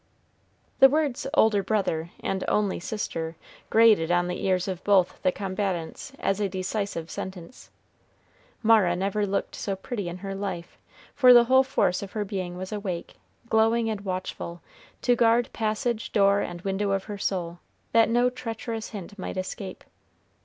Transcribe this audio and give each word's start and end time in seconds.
The 0.79 0.89
words 0.89 1.27
"older 1.35 1.61
brother" 1.61 2.09
and 2.21 2.43
"only 2.47 2.79
sister" 2.79 3.35
grated 3.69 4.09
on 4.09 4.27
the 4.27 4.43
ears 4.43 4.67
of 4.67 4.83
both 4.83 5.21
the 5.21 5.31
combatants 5.31 6.11
as 6.17 6.39
a 6.39 6.49
decisive 6.49 7.11
sentence. 7.11 7.69
Mara 8.63 8.95
never 8.95 9.27
looked 9.27 9.53
so 9.53 9.75
pretty 9.75 10.09
in 10.09 10.17
her 10.17 10.33
life, 10.33 10.79
for 11.13 11.33
the 11.35 11.43
whole 11.43 11.61
force 11.61 12.01
of 12.01 12.13
her 12.13 12.25
being 12.25 12.57
was 12.57 12.71
awake, 12.71 13.17
glowing 13.47 13.91
and 13.91 14.01
watchful, 14.01 14.63
to 15.03 15.15
guard 15.15 15.53
passage, 15.53 16.11
door, 16.11 16.39
and 16.41 16.61
window 16.63 16.89
of 16.93 17.03
her 17.03 17.19
soul, 17.19 17.59
that 17.91 18.09
no 18.09 18.31
treacherous 18.31 18.89
hint 18.89 19.19
might 19.19 19.37
escape. 19.37 19.83